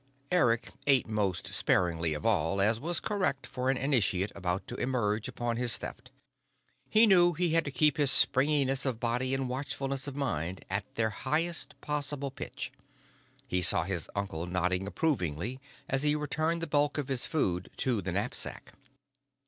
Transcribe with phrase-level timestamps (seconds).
[0.31, 5.27] Eric ate most sparingly of all as was correct for an initiate about to emerge
[5.27, 6.09] upon his Theft.
[6.89, 10.85] He knew he had to keep his springiness of body and watchfulness of mind at
[10.95, 12.71] their highest possible pitch.
[13.47, 18.01] He saw his uncle nodding approvingly as he returned the bulk of his food to
[18.01, 18.73] the knapsack.